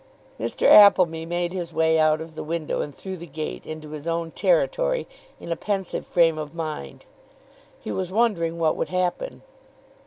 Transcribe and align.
Mr. 0.39 0.65
Appleby 0.67 1.27
made 1.27 1.53
his 1.53 1.71
way 1.75 1.99
out 1.99 2.21
of 2.21 2.33
the 2.33 2.43
window 2.43 2.81
and 2.81 2.95
through 2.95 3.17
the 3.17 3.27
gate 3.27 3.63
into 3.67 3.91
his 3.91 4.07
own 4.07 4.31
territory 4.31 5.07
in 5.39 5.51
a 5.51 5.55
pensive 5.55 6.07
frame 6.07 6.39
of 6.39 6.55
mind. 6.55 7.05
He 7.79 7.91
was 7.91 8.11
wondering 8.11 8.57
what 8.57 8.75
would 8.75 8.89
happen. 8.89 9.43